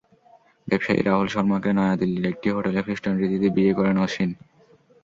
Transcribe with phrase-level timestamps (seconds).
[0.67, 4.29] ব্যবসায়ী রাহুল শর্মাকে নয়াদিল্লির একটি হোটেলে খ্রিষ্টান রীতিতে বিয়ে করেন অসিন।